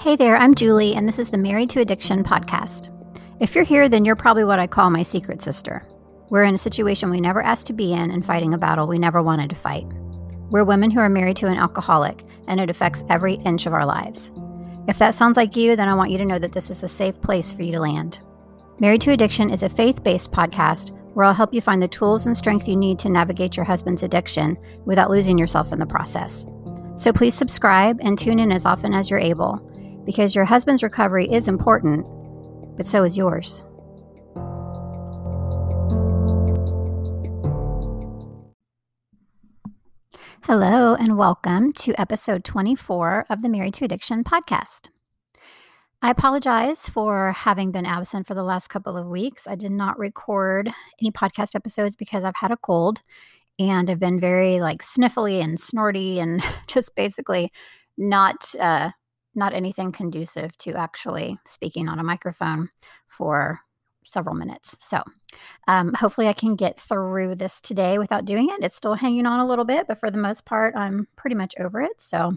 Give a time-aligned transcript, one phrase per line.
[0.00, 2.88] Hey there, I'm Julie, and this is the Married to Addiction podcast.
[3.40, 5.84] If you're here, then you're probably what I call my secret sister.
[6.30, 8.96] We're in a situation we never asked to be in and fighting a battle we
[8.96, 9.86] never wanted to fight.
[10.50, 13.84] We're women who are married to an alcoholic, and it affects every inch of our
[13.84, 14.30] lives.
[14.86, 16.88] If that sounds like you, then I want you to know that this is a
[16.88, 18.20] safe place for you to land.
[18.78, 22.24] Married to Addiction is a faith based podcast where I'll help you find the tools
[22.24, 26.46] and strength you need to navigate your husband's addiction without losing yourself in the process.
[26.94, 29.60] So please subscribe and tune in as often as you're able,
[30.08, 32.06] because your husband's recovery is important,
[32.78, 33.62] but so is yours.
[40.44, 44.88] Hello, and welcome to episode 24 of the Married to Addiction podcast.
[46.00, 49.46] I apologize for having been absent for the last couple of weeks.
[49.46, 50.70] I did not record
[51.02, 53.02] any podcast episodes because I've had a cold
[53.58, 57.52] and I've been very like sniffly and snorty and just basically
[57.98, 58.92] not uh,
[59.38, 62.68] not anything conducive to actually speaking on a microphone
[63.08, 63.60] for
[64.04, 64.84] several minutes.
[64.84, 65.02] So,
[65.68, 68.64] um, hopefully, I can get through this today without doing it.
[68.64, 71.54] It's still hanging on a little bit, but for the most part, I'm pretty much
[71.58, 72.00] over it.
[72.00, 72.36] So,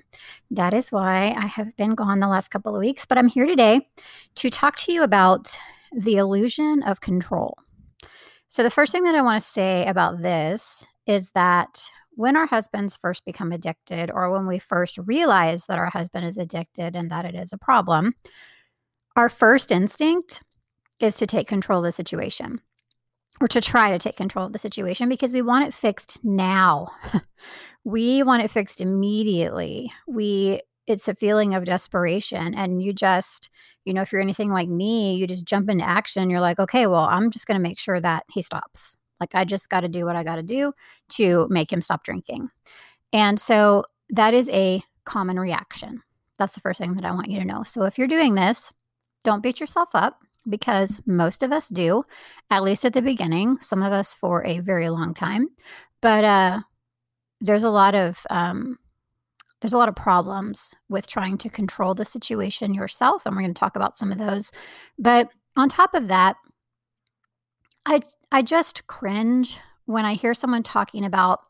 [0.52, 3.06] that is why I have been gone the last couple of weeks.
[3.06, 3.88] But I'm here today
[4.36, 5.58] to talk to you about
[5.92, 7.58] the illusion of control.
[8.48, 12.46] So, the first thing that I want to say about this is that when our
[12.46, 17.10] husbands first become addicted, or when we first realize that our husband is addicted and
[17.10, 18.16] that it is a problem,
[19.16, 20.42] our first instinct
[21.00, 22.62] is to take control of the situation
[23.42, 26.88] or to try to take control of the situation because we want it fixed now.
[27.84, 29.92] we want it fixed immediately.
[30.08, 33.50] We it's a feeling of desperation and you just,
[33.86, 36.30] you know, if you're anything like me, you just jump into action.
[36.30, 39.46] You're like, "Okay, well, I'm just going to make sure that he stops." Like I
[39.46, 40.74] just got to do what I got to do
[41.10, 42.50] to make him stop drinking.
[43.14, 46.02] And so that is a common reaction.
[46.38, 47.64] That's the first thing that I want you to know.
[47.64, 48.74] So if you're doing this,
[49.24, 50.20] don't beat yourself up
[50.50, 52.04] because most of us do,
[52.50, 55.50] at least at the beginning, some of us for a very long time.
[56.02, 56.62] But uh,
[57.40, 58.80] there's a lot of um,
[59.62, 63.54] there's a lot of problems with trying to control the situation yourself, and we're going
[63.54, 64.52] to talk about some of those.
[64.98, 66.38] But on top of that,
[67.86, 68.02] I
[68.32, 71.42] I just cringe when I hear someone talking about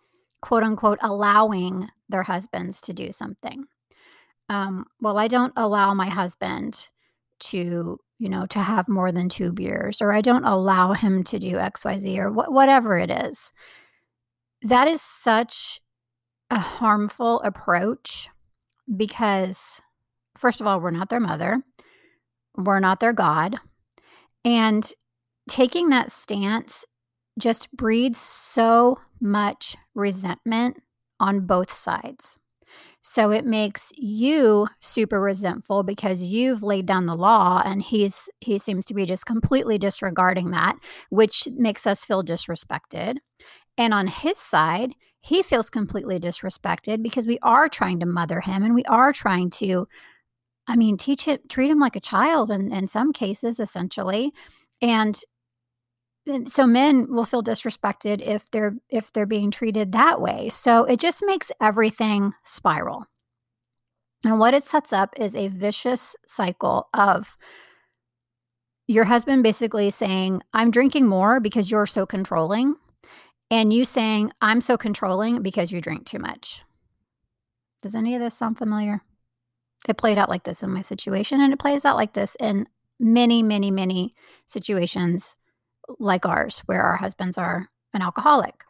[0.41, 3.65] quote unquote allowing their husbands to do something.
[4.49, 6.89] Um, well, I don't allow my husband
[7.39, 11.39] to you know, to have more than two beers, or I don't allow him to
[11.39, 13.51] do XYZ, or wh- whatever it is.
[14.61, 15.81] That is such
[16.51, 18.29] a harmful approach
[18.95, 19.81] because,
[20.37, 21.63] first of all, we're not their mother,
[22.55, 23.55] we're not their God.
[24.45, 24.93] And
[25.49, 26.85] taking that stance
[27.39, 30.81] just breeds so much resentment
[31.19, 32.37] on both sides.
[33.01, 38.57] So it makes you super resentful because you've laid down the law and he's he
[38.57, 40.77] seems to be just completely disregarding that,
[41.09, 43.17] which makes us feel disrespected.
[43.77, 48.63] And on his side, he feels completely disrespected because we are trying to mother him
[48.63, 49.87] and we are trying to
[50.67, 54.31] I mean, teach him treat him like a child in, in some cases, essentially.
[54.81, 55.19] And
[56.45, 60.49] so men will feel disrespected if they're if they're being treated that way.
[60.49, 63.05] So it just makes everything spiral.
[64.23, 67.37] And what it sets up is a vicious cycle of
[68.87, 72.75] your husband basically saying i'm drinking more because you're so controlling
[73.49, 76.61] and you saying i'm so controlling because you drink too much.
[77.81, 79.01] Does any of this sound familiar?
[79.87, 82.67] It played out like this in my situation and it plays out like this in
[83.01, 84.13] many many many
[84.45, 85.35] situations
[85.99, 88.63] like ours, where our husbands are an alcoholic.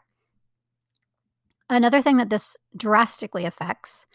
[1.70, 4.06] Another thing that this drastically affects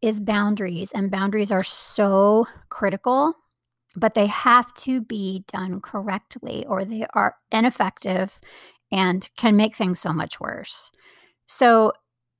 [0.00, 3.34] is boundaries, and boundaries are so critical,
[3.96, 8.40] but they have to be done correctly or they are ineffective
[8.92, 10.92] and can make things so much worse.
[11.46, 11.92] So,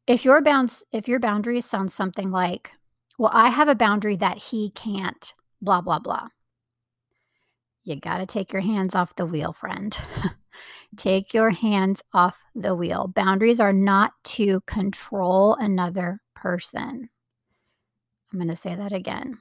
[0.06, 2.72] if your bounds if your boundaries sound something like,
[3.18, 6.28] well, I have a boundary that he can't, blah, blah, blah
[7.88, 9.96] you got to take your hands off the wheel, friend.
[10.96, 13.10] take your hands off the wheel.
[13.14, 17.08] Boundaries are not to control another person.
[18.30, 19.38] I'm going to say that again.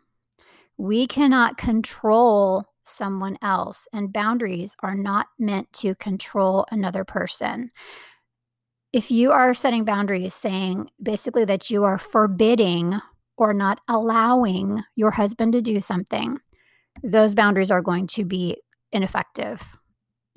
[0.78, 7.70] We cannot control someone else, and boundaries are not meant to control another person.
[8.94, 12.96] If you are setting boundaries, saying basically that you are forbidding
[13.36, 16.40] or not allowing your husband to do something,
[17.04, 18.58] those boundaries are going to be
[18.92, 19.78] ineffective.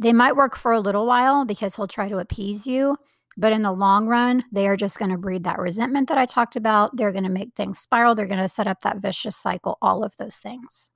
[0.01, 2.97] They might work for a little while because he'll try to appease you,
[3.37, 6.27] But in the long run, they are just going to breed that resentment that I
[6.27, 6.97] talked about.
[6.97, 8.15] They're going to make things spiral.
[8.15, 10.91] They're going to set up that vicious cycle, all of those things.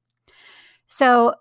[0.87, 1.35] So,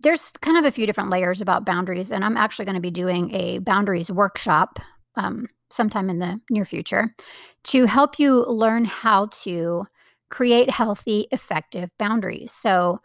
[0.00, 2.90] there's kind of a few different layers about boundaries, and I'm actually going to be
[2.90, 4.78] doing a boundaries workshop
[5.16, 7.14] um, sometime in the near future
[7.64, 9.86] to help you learn how to
[10.30, 12.52] create healthy, effective boundaries.
[12.52, 13.00] So,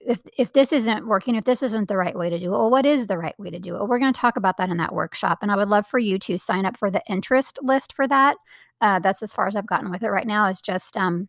[0.00, 2.70] if if this isn't working, if this isn't the right way to do it, well,
[2.70, 3.88] what is the right way to do it?
[3.88, 6.18] We're going to talk about that in that workshop, and I would love for you
[6.20, 8.36] to sign up for the interest list for that.
[8.80, 10.46] Uh, that's as far as I've gotten with it right now.
[10.48, 11.28] Is just um,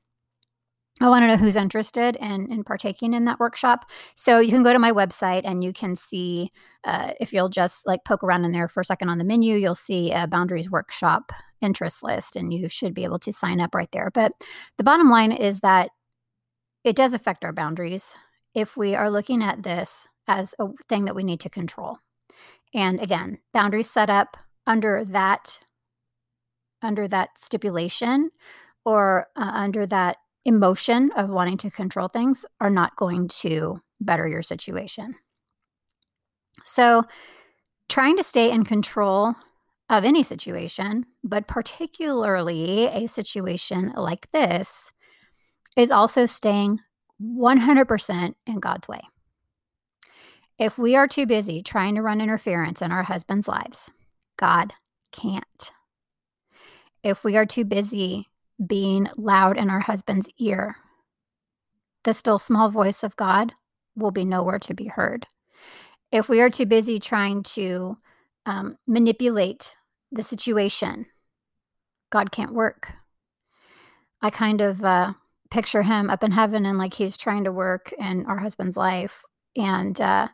[1.01, 3.85] I want to know who's interested in, in partaking in that workshop.
[4.15, 6.51] So you can go to my website and you can see
[6.85, 9.55] uh, if you'll just like poke around in there for a second on the menu,
[9.55, 11.33] you'll see a boundaries workshop
[11.65, 14.11] interest list and you should be able to sign up right there.
[14.13, 14.31] But
[14.77, 15.89] the bottom line is that
[16.83, 18.15] it does affect our boundaries
[18.53, 21.97] if we are looking at this as a thing that we need to control.
[22.73, 25.59] And again, boundaries set up under that
[26.81, 28.29] under that stipulation
[28.85, 34.27] or uh, under that emotion of wanting to control things are not going to better
[34.27, 35.15] your situation.
[36.63, 37.03] So,
[37.89, 39.33] trying to stay in control
[39.89, 44.91] of any situation, but particularly a situation like this,
[45.77, 46.79] is also staying
[47.21, 49.01] 100% in God's way.
[50.57, 53.91] If we are too busy trying to run interference in our husband's lives,
[54.37, 54.73] God
[55.11, 55.71] can't.
[57.03, 58.27] If we are too busy
[58.65, 60.77] being loud in our husband's ear,
[62.05, 63.53] the still small voice of God
[63.95, 65.27] will be nowhere to be heard.
[66.11, 67.97] If we are too busy trying to
[68.45, 69.73] um, manipulate
[70.11, 71.07] the situation,
[72.11, 72.93] God can't work.
[74.21, 75.13] I kind of uh,
[75.51, 79.23] picture him up in heaven and like he's trying to work in our husband's life,
[79.55, 80.27] and uh,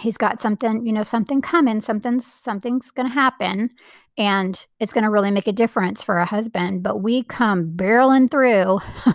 [0.00, 3.70] he's got something, you know, something coming, something's something's going to happen,
[4.16, 6.82] and it's going to really make a difference for a husband.
[6.82, 8.80] But we come barreling through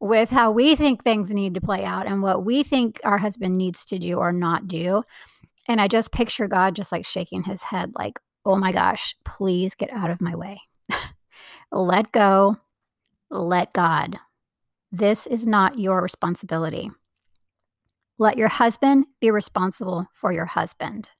[0.00, 3.58] with how we think things need to play out and what we think our husband
[3.58, 5.02] needs to do or not do.
[5.68, 9.74] And I just picture God just like shaking his head, like, oh my gosh, please
[9.74, 10.62] get out of my way.
[11.72, 12.56] let go,
[13.30, 14.18] let God.
[14.90, 16.90] This is not your responsibility.
[18.16, 21.10] Let your husband be responsible for your husband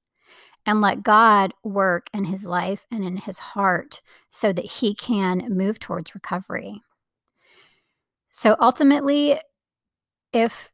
[0.66, 4.00] and let God work in his life and in his heart
[4.30, 6.82] so that he can move towards recovery.
[8.30, 9.38] So ultimately,
[10.32, 10.70] if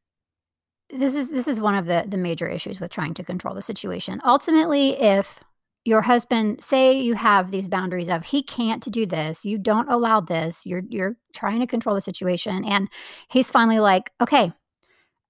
[0.90, 3.62] this is this is one of the the major issues with trying to control the
[3.62, 4.20] situation.
[4.24, 5.40] Ultimately, if
[5.84, 10.20] your husband say you have these boundaries of he can't do this, you don't allow
[10.20, 12.88] this, you're you're trying to control the situation and
[13.28, 14.52] he's finally like, "Okay.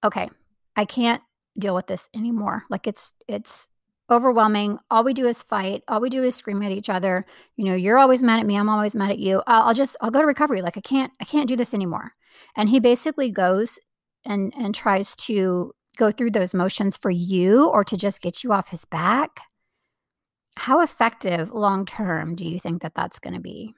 [0.03, 0.29] Okay.
[0.75, 1.21] I can't
[1.57, 2.63] deal with this anymore.
[2.69, 3.69] Like it's it's
[4.09, 4.77] overwhelming.
[4.91, 5.83] All we do is fight.
[5.87, 7.25] All we do is scream at each other.
[7.55, 8.55] You know, you're always mad at me.
[8.55, 9.41] I'm always mad at you.
[9.47, 10.61] I'll, I'll just, I'll go to recovery.
[10.61, 12.13] Like I can't, I can't do this anymore.
[12.55, 13.79] And he basically goes
[14.25, 18.51] and, and tries to go through those motions for you or to just get you
[18.51, 19.41] off his back.
[20.57, 23.73] How effective long term do you think that that's going to be?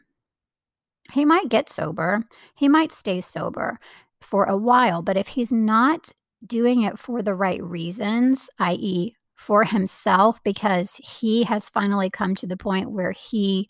[1.12, 2.24] He might get sober.
[2.56, 3.80] He might stay sober
[4.22, 6.12] for a while, but if he's not
[6.46, 12.48] doing it for the right reasons, i.e., for himself because he has finally come to
[12.48, 13.70] the point where he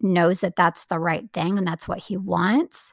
[0.00, 2.92] knows that that's the right thing and that's what he wants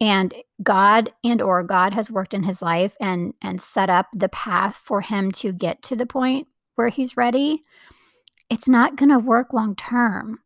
[0.00, 4.28] and god and or god has worked in his life and and set up the
[4.28, 7.62] path for him to get to the point where he's ready
[8.48, 10.40] it's not going to work long term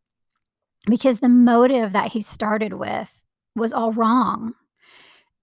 [0.86, 3.22] because the motive that he started with
[3.56, 4.54] was all wrong.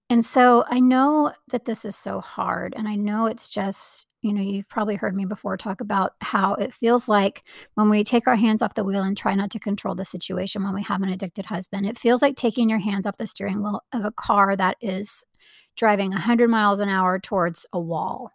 [0.08, 4.32] And so i know that this is so hard and i know it's just you
[4.32, 7.42] know, you've probably heard me before talk about how it feels like
[7.74, 10.62] when we take our hands off the wheel and try not to control the situation
[10.62, 13.62] when we have an addicted husband, it feels like taking your hands off the steering
[13.62, 15.26] wheel of a car that is
[15.76, 18.30] driving 100 miles an hour towards a wall.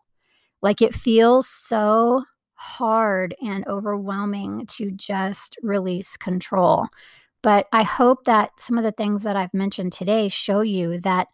[0.61, 2.23] Like it feels so
[2.55, 6.87] hard and overwhelming to just release control.
[7.41, 11.27] But I hope that some of the things that I've mentioned today show you that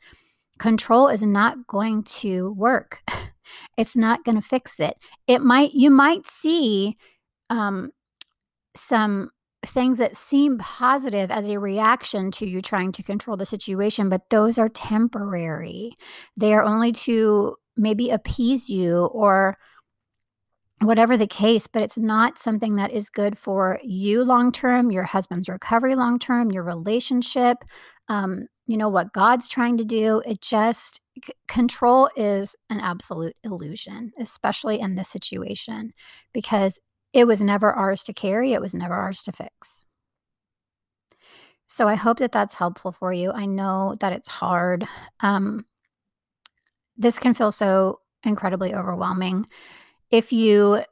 [0.59, 3.01] control is not going to work.
[3.77, 4.97] It's not going to fix it.
[5.27, 6.97] It might, you might see
[7.49, 7.91] um,
[8.75, 9.29] some
[9.65, 14.29] things that seem positive as a reaction to you trying to control the situation, but
[14.29, 15.95] those are temporary.
[16.35, 19.57] They are only to maybe appease you or
[20.81, 25.03] whatever the case, but it's not something that is good for you long term, your
[25.03, 27.63] husband's recovery long term, your relationship,
[28.09, 30.21] um, you know, what God's trying to do.
[30.25, 35.93] It just, c- control is an absolute illusion, especially in this situation,
[36.33, 36.79] because
[37.13, 39.85] it was never ours to carry, it was never ours to fix.
[41.67, 43.31] So I hope that that's helpful for you.
[43.31, 44.87] I know that it's hard.
[45.21, 45.65] Um,
[46.97, 49.47] this can feel so incredibly overwhelming.
[50.11, 50.83] If you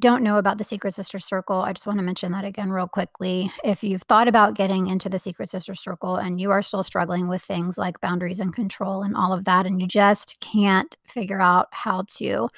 [0.00, 2.86] don't know about the Secret Sister Circle, I just want to mention that again, real
[2.86, 3.50] quickly.
[3.64, 7.26] If you've thought about getting into the Secret Sister Circle and you are still struggling
[7.28, 11.40] with things like boundaries and control and all of that, and you just can't figure
[11.40, 12.48] out how to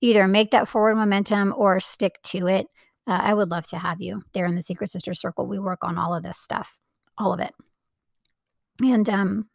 [0.00, 2.66] either make that forward momentum or stick to it,
[3.08, 5.48] uh, I would love to have you there in the Secret Sister Circle.
[5.48, 6.78] We work on all of this stuff,
[7.16, 7.52] all of it.
[8.82, 9.48] And um,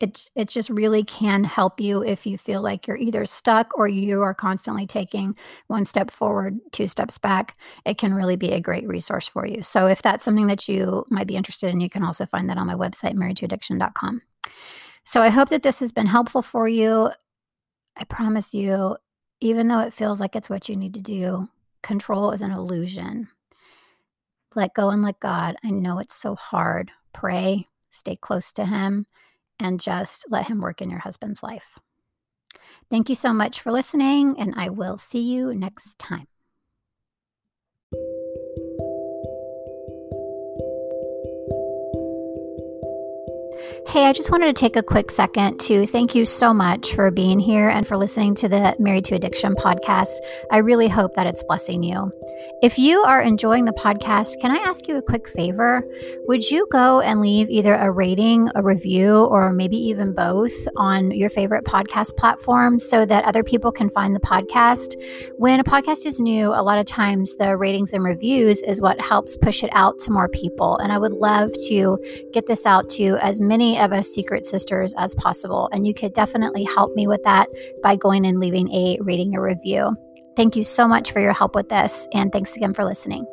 [0.00, 3.86] it it just really can help you if you feel like you're either stuck or
[3.86, 7.56] you are constantly taking one step forward, two steps back.
[7.84, 9.62] It can really be a great resource for you.
[9.62, 12.56] So if that's something that you might be interested in, you can also find that
[12.56, 14.22] on my website marriedtoaddiction.com.
[15.04, 17.10] So I hope that this has been helpful for you.
[17.96, 18.96] I promise you,
[19.40, 21.48] even though it feels like it's what you need to do,
[21.82, 23.28] control is an illusion.
[24.54, 25.56] Let go and let God.
[25.62, 26.90] I know it's so hard.
[27.12, 29.06] Pray, stay close to Him
[29.60, 31.78] and just let Him work in your husband's life.
[32.90, 36.26] Thank you so much for listening, and I will see you next time.
[43.88, 47.10] Hey, I just wanted to take a quick second to thank you so much for
[47.10, 50.16] being here and for listening to the Married to Addiction podcast.
[50.52, 52.12] I really hope that it's blessing you.
[52.62, 55.82] If you are enjoying the podcast, can I ask you a quick favor?
[56.28, 61.10] Would you go and leave either a rating, a review, or maybe even both on
[61.10, 64.94] your favorite podcast platform so that other people can find the podcast?
[65.38, 69.00] When a podcast is new, a lot of times the ratings and reviews is what
[69.00, 70.76] helps push it out to more people.
[70.76, 71.98] And I would love to
[72.32, 75.68] get this out to as many of us secret sisters as possible.
[75.72, 77.48] And you could definitely help me with that
[77.82, 79.96] by going and leaving a rating or review.
[80.36, 83.26] Thank you so much for your help with this, and thanks again for listening.